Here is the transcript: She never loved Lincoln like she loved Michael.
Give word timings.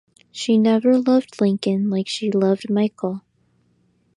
She 0.31 0.57
never 0.57 0.97
loved 0.97 1.39
Lincoln 1.39 1.91
like 1.91 2.07
she 2.07 2.31
loved 2.31 2.71
Michael. 2.71 3.21